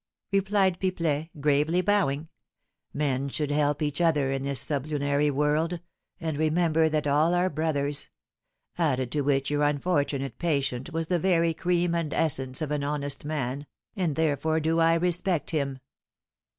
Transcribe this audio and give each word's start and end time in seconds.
replied 0.31 0.79
Pipelet, 0.79 1.29
gravely 1.39 1.79
bowing. 1.79 2.27
"Men 2.91 3.29
should 3.29 3.51
help 3.51 3.83
each 3.83 4.01
other 4.01 4.31
in 4.31 4.41
this 4.41 4.59
sublunary 4.59 5.29
world, 5.29 5.79
and 6.19 6.39
remember 6.39 6.89
that 6.89 7.05
all 7.05 7.35
are 7.35 7.51
brothers; 7.51 8.09
added 8.79 9.11
to 9.11 9.21
which 9.21 9.51
your 9.51 9.61
unfortunate 9.61 10.39
patient 10.39 10.91
was 10.91 11.05
the 11.05 11.19
very 11.19 11.53
cream 11.53 11.93
and 11.93 12.15
essence 12.15 12.63
of 12.63 12.71
an 12.71 12.83
honest 12.83 13.25
man, 13.25 13.67
and 13.95 14.15
therefore 14.15 14.59
do 14.59 14.79
I 14.79 14.95
respect 14.95 15.51
him." 15.51 15.77